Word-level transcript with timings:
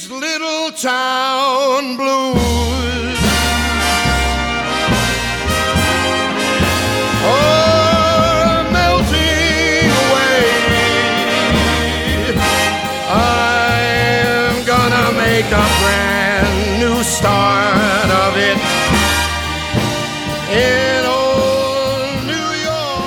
these 0.00 0.10
little 0.10 0.70
town 0.72 1.96
blues. 1.96 2.40
a 15.42 15.66
brand 15.80 16.80
new 16.80 17.02
start 17.02 18.10
of 18.10 18.36
it 18.36 18.58
in. 20.54 21.00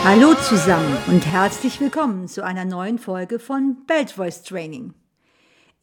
Hallo 0.03 0.33
zusammen 0.33 0.97
und 1.07 1.25
herzlich 1.25 1.79
willkommen 1.79 2.27
zu 2.27 2.43
einer 2.43 2.65
neuen 2.65 2.99
Folge 2.99 3.39
von 3.39 3.85
Belt 3.87 4.11
Voice 4.11 4.43
Training. 4.43 4.93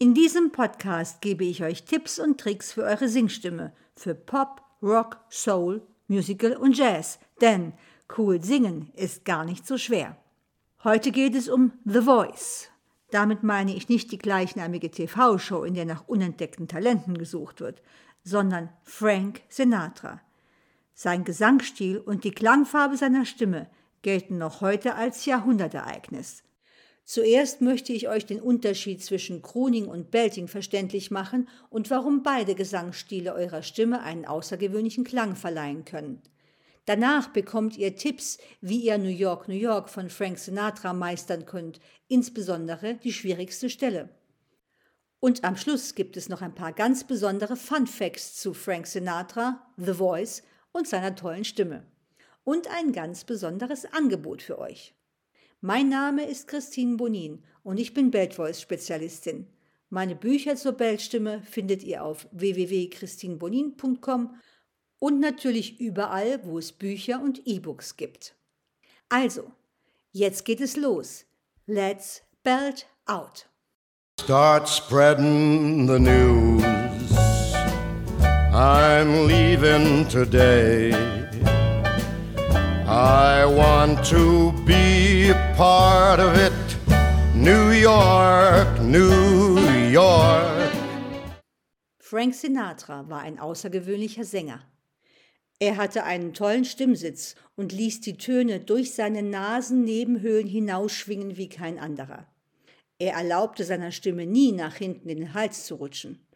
In 0.03 0.14
diesem 0.14 0.51
Podcast 0.51 1.21
gebe 1.21 1.45
ich 1.45 1.62
euch 1.62 1.84
Tipps 1.84 2.19
und 2.19 2.41
Tricks 2.41 2.73
für 2.73 2.84
eure 2.84 3.06
Singstimme, 3.06 3.75
für 3.95 4.15
Pop, 4.15 4.62
Rock, 4.83 5.19
Soul, 5.29 5.87
Musical 6.09 6.56
und 6.56 6.75
Jazz, 6.75 7.19
denn 7.42 7.75
cool 8.16 8.42
singen 8.42 8.91
ist 8.95 9.27
gar 9.27 9.45
nicht 9.45 9.66
so 9.66 9.77
schwer. 9.77 10.16
Heute 10.84 11.12
geht 11.12 11.34
es 11.34 11.51
um 11.51 11.73
The 11.84 12.01
Voice. 12.01 12.70
Damit 13.11 13.42
meine 13.42 13.77
ich 13.77 13.91
nicht 13.91 14.11
die 14.11 14.16
gleichnamige 14.16 14.91
TV-Show, 14.91 15.65
in 15.65 15.75
der 15.75 15.84
nach 15.84 16.09
unentdeckten 16.09 16.67
Talenten 16.67 17.19
gesucht 17.19 17.61
wird, 17.61 17.83
sondern 18.25 18.70
Frank 18.83 19.42
Sinatra. 19.51 20.23
Sein 20.95 21.25
Gesangsstil 21.25 21.98
und 21.98 22.25
die 22.25 22.33
Klangfarbe 22.33 22.97
seiner 22.97 23.27
Stimme 23.27 23.69
gelten 24.01 24.39
noch 24.39 24.62
heute 24.62 24.95
als 24.95 25.27
Jahrhundertereignis. 25.27 26.42
Zuerst 27.10 27.60
möchte 27.60 27.92
ich 27.92 28.06
euch 28.06 28.24
den 28.24 28.41
Unterschied 28.41 29.02
zwischen 29.02 29.42
Crooning 29.42 29.88
und 29.88 30.12
Belting 30.12 30.46
verständlich 30.46 31.10
machen 31.10 31.48
und 31.69 31.91
warum 31.91 32.23
beide 32.23 32.55
Gesangsstile 32.55 33.34
eurer 33.34 33.64
Stimme 33.64 34.02
einen 34.02 34.27
außergewöhnlichen 34.27 35.02
Klang 35.02 35.34
verleihen 35.34 35.84
können. 35.84 36.22
Danach 36.84 37.27
bekommt 37.33 37.77
ihr 37.77 37.97
Tipps, 37.97 38.39
wie 38.61 38.83
ihr 38.83 38.97
New 38.97 39.08
York, 39.08 39.48
New 39.48 39.56
York 39.56 39.89
von 39.89 40.08
Frank 40.08 40.39
Sinatra 40.39 40.92
meistern 40.92 41.47
könnt, 41.47 41.80
insbesondere 42.06 42.94
die 42.94 43.12
schwierigste 43.12 43.70
Stelle. 43.70 44.11
Und 45.19 45.42
am 45.42 45.56
Schluss 45.56 45.97
gibt 45.97 46.17
es 46.17 46.28
noch 46.28 46.42
ein 46.42 46.55
paar 46.55 46.72
ganz 46.72 47.02
besondere 47.02 47.56
Fun 47.56 47.89
Facts 47.89 48.36
zu 48.36 48.55
Frank 48.55 48.86
Sinatra, 48.86 49.67
The 49.78 49.95
Voice 49.95 50.45
und 50.70 50.86
seiner 50.86 51.17
tollen 51.17 51.45
Stimme. 51.45 51.83
Und 52.45 52.69
ein 52.69 52.92
ganz 52.92 53.24
besonderes 53.24 53.84
Angebot 53.84 54.42
für 54.42 54.61
euch. 54.61 54.95
Mein 55.62 55.91
Name 55.91 56.25
ist 56.25 56.48
Christine 56.48 56.97
Bonin 56.97 57.44
und 57.62 57.78
ich 57.78 57.92
bin 57.92 58.11
Belt 58.11 58.33
Voice 58.33 58.62
Spezialistin. 58.62 59.47
Meine 59.91 60.17
Bücher 60.17 60.56
zur 60.56 60.72
Beltstimme 60.72 61.42
findet 61.42 61.83
ihr 61.83 62.02
auf 62.02 62.27
www.christinebonin.com 62.33 64.41
und 65.00 65.20
natürlich 65.20 65.78
überall, 65.78 66.41
wo 66.44 66.56
es 66.56 66.72
Bücher 66.72 67.20
und 67.22 67.47
E-Books 67.47 67.98
gibt. 67.98 68.34
Also, 69.11 69.52
jetzt 70.12 70.47
geht 70.47 70.62
es 70.62 70.78
los. 70.78 71.27
Let's 71.67 72.22
belt 72.42 72.86
out. 73.05 73.47
Start 74.19 74.67
spreading 74.67 75.86
the 75.86 75.98
news. 75.98 76.64
I'm 78.55 79.27
leaving 79.27 80.08
today. 80.08 80.95
I 82.86 83.45
want 83.45 84.02
to 84.06 84.52
be 84.67 85.33
part 85.61 86.20
of 86.20 86.34
it. 86.39 86.53
New 87.34 87.69
York, 87.69 88.80
New 88.80 89.58
York. 89.92 90.72
Frank 91.98 92.34
Sinatra 92.34 93.11
war 93.11 93.20
ein 93.20 93.39
außergewöhnlicher 93.39 94.25
Sänger. 94.25 94.62
Er 95.58 95.77
hatte 95.77 96.05
einen 96.05 96.33
tollen 96.33 96.64
Stimmsitz 96.64 97.35
und 97.57 97.73
ließ 97.73 98.01
die 98.01 98.17
Töne 98.17 98.61
durch 98.61 98.95
seine 98.95 99.23
Nasennebenhöhlen 99.23 100.46
hinausschwingen 100.46 101.36
wie 101.36 101.51
kein 101.51 101.79
anderer. 101.79 102.27
Er 102.98 103.12
erlaubte 103.12 103.64
seiner 103.64 103.92
Stimme 103.92 104.24
nie 104.24 104.52
nach 104.52 104.77
hinten 104.77 105.11
in 105.11 105.18
den 105.18 105.35
Hals 105.35 105.67
zu 105.67 105.74
rutschen. 105.74 106.27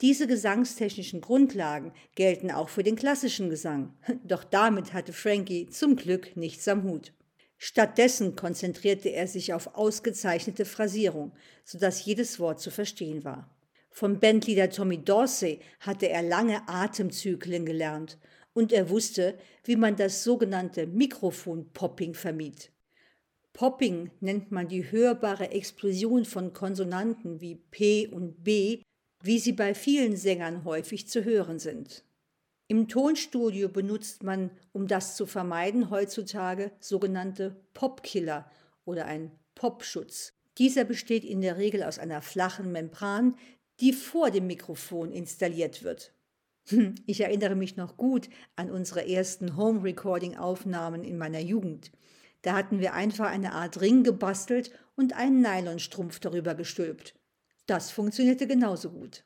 Diese 0.00 0.26
gesangstechnischen 0.26 1.20
Grundlagen 1.20 1.92
gelten 2.14 2.50
auch 2.50 2.70
für 2.70 2.82
den 2.82 2.96
klassischen 2.96 3.50
Gesang, 3.50 3.92
doch 4.24 4.42
damit 4.42 4.94
hatte 4.94 5.12
Frankie 5.12 5.68
zum 5.68 5.96
Glück 5.96 6.34
nichts 6.34 6.66
am 6.66 6.84
Hut. 6.84 7.12
Stattdessen 7.56 8.36
konzentrierte 8.36 9.10
er 9.10 9.26
sich 9.26 9.52
auf 9.52 9.74
ausgezeichnete 9.74 10.64
Phrasierung, 10.64 11.32
sodass 11.64 12.04
jedes 12.04 12.38
Wort 12.38 12.60
zu 12.60 12.70
verstehen 12.70 13.24
war. 13.24 13.50
Vom 13.90 14.18
Bandleader 14.18 14.70
Tommy 14.70 14.98
Dorsey 14.98 15.60
hatte 15.80 16.08
er 16.08 16.22
lange 16.22 16.68
Atemzyklen 16.68 17.64
gelernt 17.64 18.18
und 18.52 18.72
er 18.72 18.90
wusste, 18.90 19.38
wie 19.64 19.76
man 19.76 19.96
das 19.96 20.24
sogenannte 20.24 20.86
Mikrofon-Popping 20.86 22.14
vermied. 22.14 22.72
Popping 23.52 24.10
nennt 24.20 24.50
man 24.50 24.66
die 24.66 24.90
hörbare 24.90 25.52
Explosion 25.52 26.24
von 26.24 26.52
Konsonanten 26.52 27.40
wie 27.40 27.54
P 27.54 28.08
und 28.08 28.42
B, 28.42 28.82
wie 29.22 29.38
sie 29.38 29.52
bei 29.52 29.74
vielen 29.74 30.16
Sängern 30.16 30.64
häufig 30.64 31.08
zu 31.08 31.24
hören 31.24 31.60
sind. 31.60 32.04
Im 32.66 32.88
Tonstudio 32.88 33.68
benutzt 33.68 34.22
man, 34.22 34.50
um 34.72 34.86
das 34.86 35.16
zu 35.16 35.26
vermeiden, 35.26 35.90
heutzutage 35.90 36.72
sogenannte 36.80 37.56
Popkiller 37.74 38.50
oder 38.86 39.04
ein 39.04 39.30
Popschutz. 39.54 40.32
Dieser 40.56 40.84
besteht 40.84 41.24
in 41.24 41.42
der 41.42 41.58
Regel 41.58 41.82
aus 41.82 41.98
einer 41.98 42.22
flachen 42.22 42.72
Membran, 42.72 43.36
die 43.80 43.92
vor 43.92 44.30
dem 44.30 44.46
Mikrofon 44.46 45.12
installiert 45.12 45.82
wird. 45.82 46.14
Hm, 46.68 46.94
ich 47.06 47.20
erinnere 47.20 47.54
mich 47.54 47.76
noch 47.76 47.96
gut 47.98 48.30
an 48.56 48.70
unsere 48.70 49.06
ersten 49.06 49.56
Home-Recording-Aufnahmen 49.56 51.04
in 51.04 51.18
meiner 51.18 51.40
Jugend. 51.40 51.92
Da 52.40 52.54
hatten 52.54 52.80
wir 52.80 52.94
einfach 52.94 53.28
eine 53.28 53.52
Art 53.52 53.80
Ring 53.80 54.04
gebastelt 54.04 54.70
und 54.96 55.14
einen 55.14 55.42
Nylonstrumpf 55.42 56.20
darüber 56.20 56.54
gestülpt. 56.54 57.14
Das 57.66 57.90
funktionierte 57.90 58.46
genauso 58.46 58.90
gut. 58.90 59.24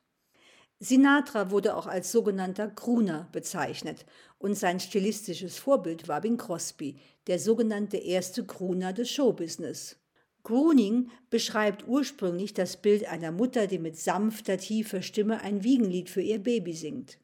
Sinatra 0.81 1.51
wurde 1.51 1.75
auch 1.75 1.87
als 1.87 2.11
sogenannter 2.11 2.69
Crooner 2.69 3.27
bezeichnet 3.33 4.05
und 4.37 4.55
sein 4.55 4.79
stilistisches 4.79 5.57
Vorbild 5.57 6.07
war 6.07 6.21
Bing 6.21 6.37
Crosby, 6.37 7.01
der 7.27 7.37
sogenannte 7.37 7.97
erste 7.97 8.45
Crooner 8.45 8.93
des 8.93 9.11
Showbusiness. 9.11 9.97
Crooning 10.43 11.11
beschreibt 11.29 11.85
ursprünglich 11.85 12.53
das 12.53 12.77
Bild 12.77 13.05
einer 13.05 13.33
Mutter, 13.33 13.67
die 13.67 13.77
mit 13.77 13.99
sanfter, 13.99 14.57
tiefer 14.57 15.01
Stimme 15.01 15.41
ein 15.41 15.65
Wiegenlied 15.65 16.09
für 16.09 16.21
ihr 16.21 16.39
Baby 16.39 16.73
singt. 16.73 17.19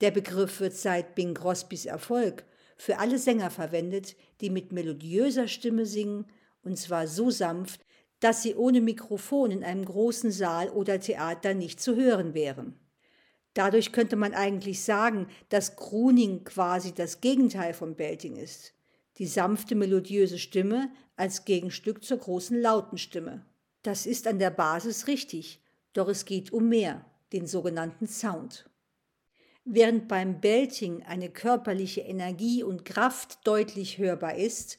Der 0.00 0.10
Begriff 0.10 0.60
wird 0.60 0.72
seit 0.72 1.14
Bing 1.14 1.34
Crosbys 1.34 1.84
Erfolg 1.84 2.44
für 2.78 2.98
alle 2.98 3.18
Sänger 3.18 3.50
verwendet, 3.50 4.16
die 4.40 4.48
mit 4.48 4.72
melodiöser 4.72 5.48
Stimme 5.48 5.84
singen, 5.84 6.24
und 6.62 6.78
zwar 6.78 7.06
so 7.06 7.28
sanft, 7.28 7.84
dass 8.20 8.42
sie 8.42 8.54
ohne 8.54 8.80
Mikrofon 8.80 9.50
in 9.50 9.64
einem 9.64 9.84
großen 9.84 10.30
Saal 10.30 10.68
oder 10.68 11.00
Theater 11.00 11.54
nicht 11.54 11.80
zu 11.80 11.96
hören 11.96 12.34
wären. 12.34 12.78
Dadurch 13.54 13.92
könnte 13.92 14.16
man 14.16 14.34
eigentlich 14.34 14.82
sagen, 14.82 15.26
dass 15.48 15.76
Crooning 15.76 16.44
quasi 16.44 16.92
das 16.92 17.20
Gegenteil 17.20 17.74
von 17.74 17.96
Belting 17.96 18.36
ist. 18.36 18.74
Die 19.18 19.26
sanfte 19.26 19.74
melodiöse 19.74 20.38
Stimme 20.38 20.90
als 21.16 21.44
Gegenstück 21.44 22.04
zur 22.04 22.18
großen 22.18 22.60
lauten 22.60 22.96
Stimme. 22.96 23.44
Das 23.82 24.06
ist 24.06 24.26
an 24.26 24.38
der 24.38 24.50
Basis 24.50 25.08
richtig, 25.08 25.60
doch 25.94 26.08
es 26.08 26.24
geht 26.24 26.52
um 26.52 26.68
mehr, 26.68 27.04
den 27.32 27.46
sogenannten 27.46 28.06
Sound. 28.06 28.70
Während 29.64 30.08
beim 30.08 30.40
Belting 30.40 31.02
eine 31.02 31.28
körperliche 31.28 32.00
Energie 32.00 32.62
und 32.62 32.84
Kraft 32.84 33.46
deutlich 33.46 33.98
hörbar 33.98 34.36
ist, 34.36 34.78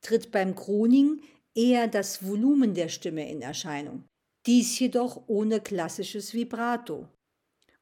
tritt 0.00 0.30
beim 0.30 0.54
Crooning 0.54 1.20
eher 1.56 1.88
das 1.88 2.24
Volumen 2.24 2.74
der 2.74 2.88
Stimme 2.88 3.28
in 3.28 3.42
Erscheinung. 3.42 4.04
Dies 4.46 4.78
jedoch 4.78 5.24
ohne 5.26 5.60
klassisches 5.60 6.34
Vibrato. 6.34 7.08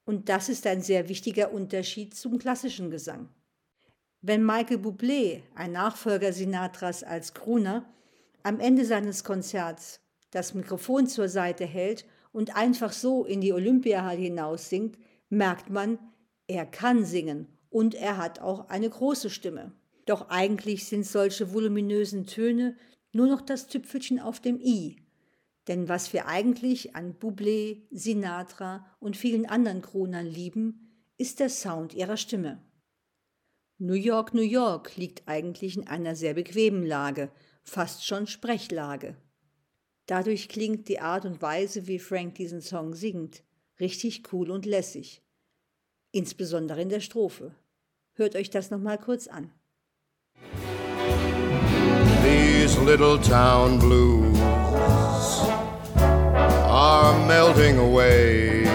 Und 0.07 0.29
das 0.29 0.49
ist 0.49 0.67
ein 0.67 0.81
sehr 0.81 1.09
wichtiger 1.09 1.53
Unterschied 1.53 2.15
zum 2.15 2.39
klassischen 2.39 2.91
Gesang. 2.91 3.29
Wenn 4.23 4.47
Michael 4.47 4.79
Bublé, 4.79 5.43
ein 5.55 5.73
Nachfolger 5.73 6.33
Sinatras 6.33 7.03
als 7.03 7.35
Crooner, 7.35 7.85
am 8.43 8.61
Ende 8.61 8.85
seines 8.85 9.25
Konzerts 9.25 10.01
das 10.31 10.55
Mikrofon 10.55 11.07
zur 11.07 11.29
Seite 11.29 11.67
hält 11.67 12.07
und 12.33 12.57
einfach 12.57 12.93
so 12.93 13.25
in 13.25 13.41
die 13.41 13.53
Olympiahalle 13.53 14.21
hinaus 14.21 14.69
singt, 14.69 14.99
merkt 15.29 15.69
man, 15.69 15.99
er 16.47 16.65
kann 16.67 17.05
singen 17.05 17.49
und 17.71 17.95
er 17.95 18.19
hat 18.19 18.41
auch 18.41 18.69
eine 18.69 18.89
große 18.89 19.31
Stimme. 19.31 19.73
Doch 20.07 20.29
eigentlich 20.29 20.87
sind 20.87 21.07
solche 21.07 21.53
voluminösen 21.53 22.27
Töne 22.27 22.77
nur 23.15 23.27
noch 23.27 23.41
das 23.41 23.67
Tüpfelchen 23.69 24.21
auf 24.21 24.41
dem 24.41 24.61
i. 24.61 24.97
Denn 25.69 25.89
was 25.89 26.13
wir 26.13 26.27
eigentlich 26.27 26.95
an 26.95 27.15
Bublé, 27.19 27.83
Sinatra 27.91 28.87
und 29.01 29.17
vielen 29.17 29.47
anderen 29.47 29.83
Kronern 29.83 30.27
lieben, 30.27 30.91
ist 31.17 31.41
der 31.41 31.49
Sound 31.49 31.95
ihrer 31.95 32.17
Stimme. 32.17 32.61
New 33.79 33.95
York, 33.95 34.35
New 34.35 34.43
York 34.43 34.97
liegt 34.97 35.27
eigentlich 35.27 35.77
in 35.77 35.87
einer 35.87 36.17
sehr 36.17 36.35
bequemen 36.35 36.85
Lage, 36.85 37.31
fast 37.63 38.07
schon 38.07 38.27
Sprechlage. 38.27 39.17
Dadurch 40.07 40.49
klingt 40.49 40.89
die 40.89 41.01
Art 41.01 41.25
und 41.25 41.41
Weise, 41.41 41.87
wie 41.87 41.99
Frank 41.99 42.35
diesen 42.35 42.61
Song 42.61 42.95
singt, 42.95 43.43
Richtig 43.81 44.33
cool 44.33 44.51
und 44.51 44.67
lässig. 44.67 45.23
Insbesondere 46.13 46.81
in 46.81 46.89
der 46.89 47.01
Strophe. 47.01 47.55
Hört 48.13 48.37
euch 48.37 48.51
das 48.51 48.71
nochmal 48.71 48.99
kurz 48.99 49.27
an. 49.27 49.51
Little 52.97 53.19
town 53.19 53.77
blues 53.77 54.39
are 56.69 57.27
melting 57.27 57.77
away. 57.77 58.69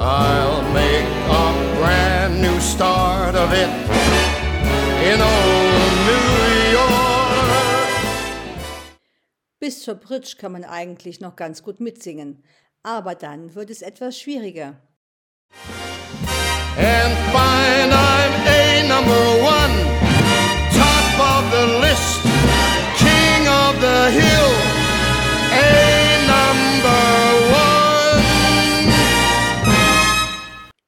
I'll 0.00 0.62
make 0.72 1.06
a 1.30 1.46
brand 1.78 2.42
new 2.42 2.58
start 2.58 3.36
of 3.36 3.52
it 3.52 3.70
in 5.10 5.20
old 5.22 5.92
New 6.10 6.30
York. 6.72 7.92
Bis 9.60 9.84
zur 9.84 9.94
Bridge 9.94 10.34
kann 10.36 10.50
man 10.50 10.64
eigentlich 10.64 11.20
noch 11.20 11.36
ganz 11.36 11.62
gut 11.62 11.78
mitsingen, 11.78 12.42
aber 12.82 13.14
dann 13.14 13.54
wird 13.54 13.70
es 13.70 13.80
etwas 13.80 14.18
schwieriger. 14.18 14.82
And 16.76 17.14
find 17.30 17.92
I'm 17.92 18.32
a 18.48 18.88
number 18.88 19.22
one, 19.44 19.63
the 24.04 24.10
hill, 24.10 24.54
a 25.50 26.26
number. 26.26 27.24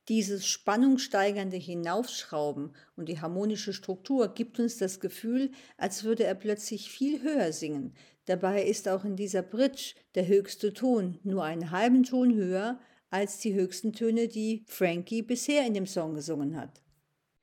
Dieses 0.08 0.46
spannungssteigernde 0.46 1.56
Hinaufschrauben 1.56 2.72
und 2.94 3.08
die 3.08 3.20
harmonische 3.20 3.72
Struktur 3.72 4.28
gibt 4.34 4.60
uns 4.60 4.76
das 4.78 5.00
Gefühl, 5.00 5.50
als 5.78 6.04
würde 6.04 6.24
er 6.24 6.34
plötzlich 6.34 6.90
viel 6.90 7.22
höher 7.22 7.52
singen. 7.52 7.94
Dabei 8.26 8.62
ist 8.62 8.88
auch 8.88 9.04
in 9.04 9.16
dieser 9.16 9.42
Bridge 9.42 9.94
der 10.14 10.28
höchste 10.28 10.72
Ton 10.72 11.18
nur 11.24 11.44
einen 11.44 11.70
halben 11.70 12.04
Ton 12.04 12.34
höher 12.34 12.78
als 13.10 13.38
die 13.38 13.54
höchsten 13.54 13.92
Töne, 13.94 14.28
die 14.28 14.64
Frankie 14.66 15.22
bisher 15.22 15.66
in 15.66 15.74
dem 15.74 15.86
Song 15.86 16.14
gesungen 16.14 16.56
hat. 16.56 16.82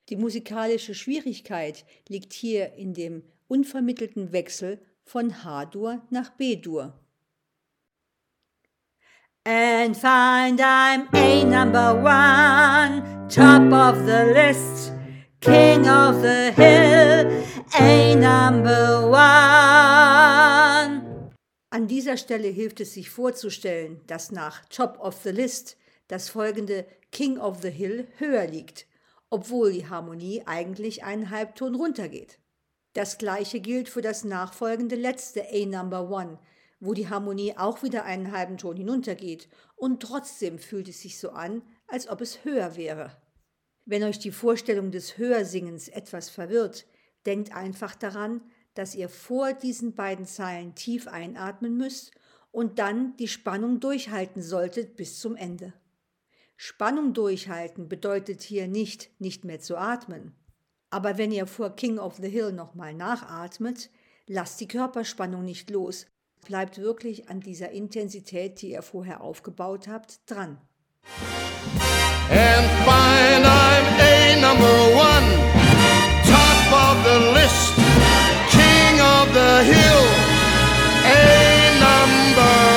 Die 0.10 0.18
musikalische 0.18 0.94
Schwierigkeit 0.94 1.84
liegt 2.08 2.34
hier 2.34 2.74
in 2.74 2.94
dem 2.94 3.24
unvermittelten 3.48 4.31
Wechsel 4.31 4.80
von 5.04 5.44
H-Dur 5.44 6.02
nach 6.10 6.32
B-Dur. 6.32 6.94
And 9.46 9.98
find 9.98 10.62
I'm 10.62 11.10
a 11.14 11.44
number 11.44 11.94
one, 11.96 13.28
top 13.28 13.74
of 13.74 14.06
the 14.06 14.32
list, 14.34 14.94
king 15.42 15.86
of 15.88 16.22
the 16.22 16.54
hill, 16.56 17.44
a 17.78 18.16
number 18.16 19.10
one. 19.10 20.24
An 21.74 21.88
dieser 21.88 22.18
Stelle 22.18 22.48
hilft 22.48 22.80
es 22.80 22.94
sich 22.94 23.10
vorzustellen, 23.10 24.00
dass 24.08 24.32
nach 24.32 24.64
Top 24.70 24.98
of 25.00 25.16
the 25.24 25.32
List 25.32 25.76
das 26.08 26.30
folgende 26.30 26.86
King 27.12 27.40
of 27.40 27.62
the 27.62 27.72
Hill 27.72 28.08
höher 28.20 28.46
liegt, 28.46 28.86
obwohl 29.30 29.74
die 29.74 29.90
Harmonie 29.90 30.44
eigentlich 30.46 31.04
einen 31.04 31.32
Halbton 31.32 31.76
runtergeht. 31.76 32.40
Das 32.94 33.18
gleiche 33.18 33.60
gilt 33.60 33.90
für 33.90 34.01
das 34.01 34.24
nachfolgende 34.24 34.95
letzte 34.95 35.44
A 35.51 35.66
Number 35.66 36.10
One, 36.12 36.40
wo 36.80 36.94
die 36.94 37.10
Harmonie 37.10 37.56
auch 37.57 37.81
wieder 37.81 38.06
einen 38.06 38.31
halben 38.31 38.57
Ton 38.57 38.78
hinuntergeht 38.78 39.50
und 39.75 40.01
trotzdem 40.01 40.60
fühlt 40.60 40.88
es 40.88 41.01
sich 41.01 41.18
so 41.18 41.31
an, 41.31 41.63
als 41.88 42.07
ob 42.07 42.22
es 42.22 42.44
höher 42.45 42.75
wäre. 42.75 43.18
Wenn 43.86 44.04
euch 44.04 44.19
die 44.19 44.31
Vorstellung 44.31 44.92
des 44.92 45.18
Höhersingens 45.18 45.88
etwas 45.88 46.30
verwirrt, 46.30 46.86
denkt 47.25 47.56
einfach 47.56 47.95
daran, 47.95 48.42
dass 48.75 48.95
ihr 48.95 49.10
vor 49.10 49.54
diesen 49.54 49.95
beiden 49.95 50.25
Zeilen 50.25 50.75
tief 50.75 51.07
einatmen 51.07 51.75
müsst 51.75 52.12
und 52.51 52.80
dann 52.80 53.18
die 53.18 53.28
Spannung 53.28 53.80
durchhalten 53.80 54.42
solltet 54.42 54.95
bis 54.95 55.19
zum 55.19 55.36
Ende. 55.36 55.74
Spannung 56.56 57.13
durchhalten 57.13 57.90
bedeutet 57.90 58.42
hier 58.42 58.68
nicht, 58.68 59.10
nicht 59.19 59.44
mehr 59.44 59.60
zu 59.60 59.78
atmen. 59.78 60.36
Aber 60.94 61.18
wenn 61.18 61.31
ihr 61.31 61.48
vor 61.48 61.75
King 61.75 61.98
of 61.98 62.18
the 62.22 62.30
Hill 62.30 62.51
nochmal 62.51 62.94
nachatmet, 62.94 63.90
lasst 64.28 64.62
die 64.62 64.68
Körperspannung 64.68 65.44
nicht 65.44 65.72
los. 65.72 66.06
Bleibt 66.45 66.78
wirklich 66.78 67.30
an 67.30 67.40
dieser 67.40 67.72
Intensität, 67.72 68.62
die 68.62 68.74
ihr 68.74 68.84
vorher 68.84 69.22
aufgebaut 69.22 69.88
habt, 69.88 70.19
dran. 70.28 70.60
And 72.30 72.68
find 72.86 73.44
I'm 73.44 73.86
a 74.00 74.36
number 74.40 74.78
one, 74.94 75.28
top 76.30 76.62
of 76.86 76.95
the 77.04 77.19
list, 77.34 77.74
king 78.51 79.01
of 79.01 79.34
the 79.34 79.63
hill, 79.66 80.06
a 81.06 81.80
number 81.80 82.73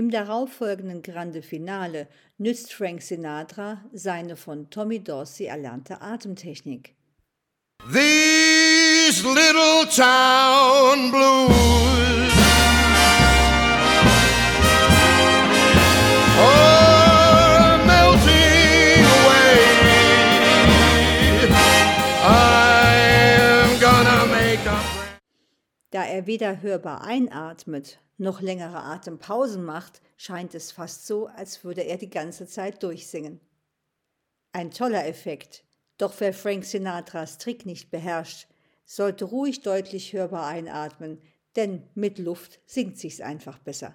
Im 0.00 0.10
darauffolgenden 0.10 1.02
Grande 1.02 1.42
Finale 1.42 2.08
nützt 2.38 2.72
Frank 2.72 3.02
Sinatra 3.02 3.84
seine 3.92 4.34
von 4.34 4.70
Tommy 4.70 5.04
Dorsey 5.04 5.44
erlernte 5.44 6.00
Atemtechnik. 6.00 6.94
These 7.92 9.22
little 9.28 9.84
town 9.94 11.10
blues 11.10 12.32
are 16.38 16.79
Da 25.90 26.04
er 26.04 26.26
weder 26.26 26.62
hörbar 26.62 27.02
einatmet 27.02 27.98
noch 28.20 28.42
längere 28.42 28.82
Atempausen 28.82 29.64
macht, 29.64 30.02
scheint 30.16 30.54
es 30.54 30.72
fast 30.72 31.06
so, 31.06 31.26
als 31.26 31.64
würde 31.64 31.80
er 31.80 31.96
die 31.96 32.10
ganze 32.10 32.46
Zeit 32.46 32.82
durchsingen. 32.82 33.40
Ein 34.52 34.70
toller 34.70 35.06
Effekt, 35.06 35.64
doch 35.96 36.12
wer 36.18 36.34
Frank 36.34 36.64
Sinatras 36.64 37.38
Trick 37.38 37.64
nicht 37.64 37.90
beherrscht, 37.90 38.46
sollte 38.84 39.24
ruhig 39.24 39.62
deutlich 39.62 40.12
hörbar 40.12 40.46
einatmen, 40.46 41.22
denn 41.56 41.88
mit 41.94 42.18
Luft 42.18 42.60
singt 42.66 42.98
sich's 42.98 43.20
einfach 43.20 43.58
besser. 43.58 43.94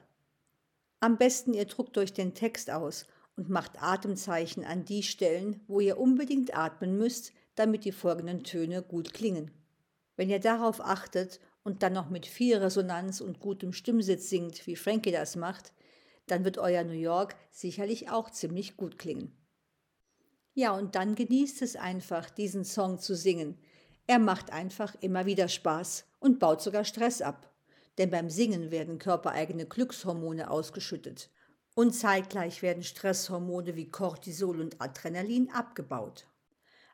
Am 0.99 1.17
besten 1.17 1.53
ihr 1.53 1.65
druckt 1.65 1.97
euch 1.97 2.13
den 2.13 2.33
Text 2.33 2.71
aus 2.71 3.05
und 3.35 3.49
macht 3.49 3.83
Atemzeichen 3.83 4.65
an 4.65 4.85
die 4.85 5.03
Stellen, 5.03 5.61
wo 5.67 5.79
ihr 5.79 5.99
unbedingt 5.99 6.57
atmen 6.57 6.97
müsst, 6.97 7.31
damit 7.55 7.85
die 7.85 7.91
folgenden 7.91 8.43
Töne 8.43 8.81
gut 8.81 9.13
klingen. 9.13 9.51
Wenn 10.15 10.29
ihr 10.29 10.39
darauf 10.39 10.81
achtet 10.81 11.39
und 11.65 11.81
dann 11.81 11.93
noch 11.93 12.09
mit 12.11 12.27
viel 12.27 12.57
Resonanz 12.57 13.21
und 13.21 13.39
gutem 13.39 13.73
Stimmsitz 13.73 14.29
singt, 14.29 14.67
wie 14.67 14.75
Frankie 14.75 15.11
das 15.11 15.35
macht, 15.35 15.73
dann 16.27 16.45
wird 16.45 16.59
euer 16.59 16.83
New 16.83 16.93
York 16.93 17.35
sicherlich 17.51 18.09
auch 18.11 18.29
ziemlich 18.29 18.77
gut 18.77 18.99
klingen. 18.99 19.35
Ja, 20.53 20.73
und 20.77 20.95
dann 20.95 21.15
genießt 21.15 21.63
es 21.63 21.75
einfach, 21.75 22.29
diesen 22.29 22.65
Song 22.65 22.99
zu 22.99 23.15
singen. 23.15 23.57
Er 24.05 24.19
macht 24.19 24.53
einfach 24.53 24.95
immer 25.01 25.25
wieder 25.25 25.47
Spaß 25.47 26.05
und 26.19 26.39
baut 26.39 26.61
sogar 26.61 26.85
Stress 26.85 27.21
ab. 27.21 27.51
Denn 27.97 28.11
beim 28.11 28.29
Singen 28.29 28.69
werden 28.69 28.99
körpereigene 28.99 29.65
Glückshormone 29.65 30.51
ausgeschüttet. 30.51 31.31
Und 31.73 31.93
zeitgleich 31.93 32.61
werden 32.61 32.83
Stresshormone 32.83 33.75
wie 33.75 33.89
Cortisol 33.89 34.61
und 34.61 34.79
Adrenalin 34.79 35.49
abgebaut. 35.51 36.27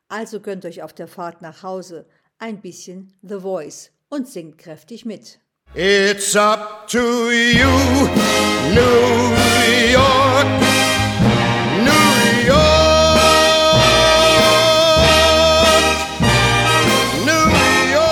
Also 0.07 0.39
gönnt 0.39 0.65
euch 0.65 0.81
auf 0.81 0.93
der 0.93 1.09
Fahrt 1.09 1.41
nach 1.41 1.61
Hause 1.61 2.07
ein 2.39 2.61
bisschen 2.61 3.13
The 3.21 3.39
Voice 3.41 3.91
und 4.11 4.27
singt 4.27 4.57
kräftig 4.57 5.05
mit. 5.05 5.39
It's 5.73 6.35
up 6.35 6.85
to 6.89 6.99
you, 6.99 7.71
New 8.75 9.33
York, 9.93 10.47
New 11.79 12.45
York, 12.45 12.91
New 17.25 17.49
York. 17.93 18.11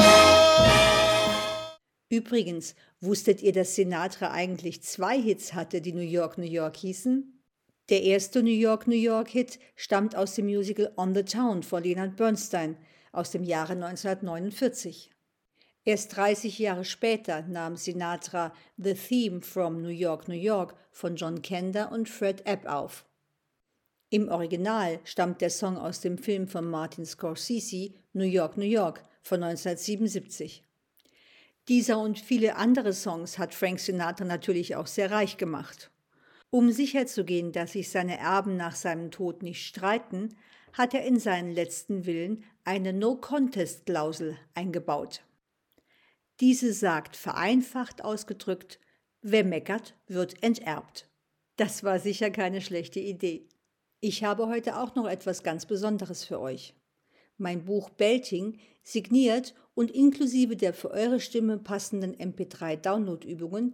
Übrigens, 2.09 2.75
wusstet 3.01 3.43
ihr, 3.43 3.51
dass 3.51 3.75
Sinatra 3.75 4.31
eigentlich 4.31 4.81
zwei 4.81 5.21
Hits 5.21 5.53
hatte, 5.53 5.81
die 5.81 5.91
New 5.91 5.99
York, 5.99 6.37
New 6.37 6.45
York 6.45 6.77
hießen? 6.77 7.43
Der 7.89 8.03
erste 8.03 8.41
New 8.41 8.49
York, 8.51 8.87
New 8.87 8.95
York 8.95 9.27
Hit 9.27 9.59
stammt 9.75 10.15
aus 10.15 10.35
dem 10.35 10.45
Musical 10.45 10.93
On 10.95 11.13
the 11.13 11.23
Town 11.23 11.61
von 11.61 11.83
Leonard 11.83 12.15
Bernstein 12.15 12.77
aus 13.11 13.31
dem 13.31 13.43
Jahre 13.43 13.73
1949. 13.73 15.11
Erst 15.89 16.17
30 16.17 16.59
Jahre 16.59 16.85
später 16.85 17.41
nahm 17.47 17.75
Sinatra 17.75 18.53
The 18.77 18.93
Theme 18.93 19.41
from 19.41 19.81
New 19.81 19.87
York, 19.87 20.27
New 20.27 20.35
York 20.35 20.75
von 20.91 21.15
John 21.15 21.41
Kender 21.41 21.91
und 21.91 22.07
Fred 22.07 22.45
Epp 22.45 22.67
auf. 22.67 23.05
Im 24.11 24.29
Original 24.29 24.99
stammt 25.03 25.41
der 25.41 25.49
Song 25.49 25.77
aus 25.77 25.99
dem 25.99 26.19
Film 26.19 26.47
von 26.47 26.69
Martin 26.69 27.07
Scorsese 27.07 27.91
New 28.13 28.23
York, 28.23 28.55
New 28.55 28.65
York 28.65 29.01
von 29.23 29.41
1977. 29.41 30.63
Dieser 31.67 31.97
und 31.97 32.19
viele 32.19 32.57
andere 32.57 32.93
Songs 32.93 33.39
hat 33.39 33.55
Frank 33.55 33.79
Sinatra 33.79 34.25
natürlich 34.25 34.75
auch 34.75 34.85
sehr 34.85 35.09
reich 35.09 35.37
gemacht. 35.37 35.89
Um 36.51 36.71
sicherzugehen, 36.71 37.51
dass 37.51 37.71
sich 37.71 37.89
seine 37.89 38.19
Erben 38.19 38.57
nach 38.57 38.75
seinem 38.75 39.09
Tod 39.09 39.41
nicht 39.41 39.65
streiten, 39.65 40.35
hat 40.71 40.93
er 40.93 41.03
in 41.03 41.17
seinen 41.17 41.51
letzten 41.51 42.05
Willen 42.05 42.43
eine 42.63 42.93
No-Contest-Klausel 42.93 44.37
eingebaut. 44.53 45.23
Diese 46.39 46.73
sagt 46.73 47.15
vereinfacht 47.15 48.03
ausgedrückt, 48.03 48.79
Wer 49.21 49.43
meckert, 49.43 49.95
wird 50.07 50.41
enterbt. 50.43 51.09
Das 51.57 51.83
war 51.83 51.99
sicher 51.99 52.31
keine 52.31 52.61
schlechte 52.61 53.01
Idee. 53.01 53.49
Ich 53.99 54.23
habe 54.23 54.47
heute 54.47 54.77
auch 54.77 54.95
noch 54.95 55.07
etwas 55.07 55.43
ganz 55.43 55.65
Besonderes 55.65 56.23
für 56.23 56.39
euch. 56.39 56.73
Mein 57.37 57.65
Buch 57.65 57.89
Belting, 57.89 58.59
signiert 58.81 59.55
und 59.73 59.91
inklusive 59.91 60.55
der 60.55 60.73
für 60.73 60.91
eure 60.91 61.19
Stimme 61.19 61.57
passenden 61.57 62.15
MP3-Download-Übungen, 62.15 63.73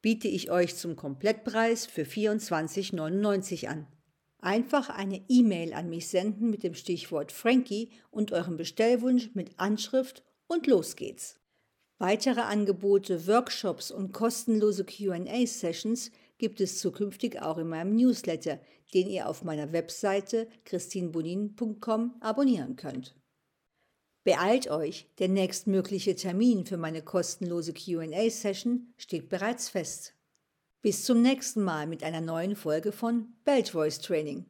biete 0.00 0.28
ich 0.28 0.50
euch 0.50 0.76
zum 0.76 0.96
Komplettpreis 0.96 1.84
für 1.84 2.02
24,99 2.04 3.66
an. 3.66 3.86
Einfach 4.40 4.88
eine 4.88 5.22
E-Mail 5.28 5.74
an 5.74 5.90
mich 5.90 6.08
senden 6.08 6.48
mit 6.48 6.62
dem 6.62 6.74
Stichwort 6.74 7.32
Frankie 7.32 7.90
und 8.10 8.32
eurem 8.32 8.56
Bestellwunsch 8.56 9.34
mit 9.34 9.58
Anschrift 9.58 10.24
und 10.46 10.66
los 10.66 10.96
geht's. 10.96 11.38
Weitere 11.98 12.42
Angebote, 12.42 13.26
Workshops 13.26 13.90
und 13.90 14.12
kostenlose 14.12 14.84
QA-Sessions 14.84 16.12
gibt 16.38 16.60
es 16.60 16.78
zukünftig 16.78 17.42
auch 17.42 17.58
in 17.58 17.68
meinem 17.68 17.96
Newsletter, 17.96 18.60
den 18.94 19.08
ihr 19.08 19.28
auf 19.28 19.42
meiner 19.42 19.72
Webseite 19.72 20.46
christinbonin.com 20.64 22.14
abonnieren 22.20 22.76
könnt. 22.76 23.16
Beeilt 24.22 24.70
euch, 24.70 25.08
der 25.18 25.28
nächstmögliche 25.28 26.14
Termin 26.14 26.66
für 26.66 26.76
meine 26.76 27.02
kostenlose 27.02 27.72
QA-Session 27.72 28.92
steht 28.96 29.28
bereits 29.28 29.68
fest. 29.68 30.14
Bis 30.82 31.04
zum 31.04 31.22
nächsten 31.22 31.62
Mal 31.62 31.88
mit 31.88 32.04
einer 32.04 32.20
neuen 32.20 32.54
Folge 32.54 32.92
von 32.92 33.32
Belt 33.44 33.70
Voice 33.70 33.98
Training. 33.98 34.44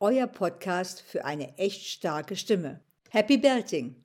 Euer 0.00 0.26
Podcast 0.26 1.00
für 1.00 1.24
eine 1.24 1.56
echt 1.56 1.86
starke 1.86 2.36
Stimme. 2.36 2.80
Happy 3.08 3.38
Belting! 3.38 3.96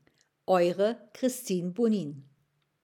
Eure 0.46 0.98
Christine 1.14 1.72
Bonin. 1.72 2.29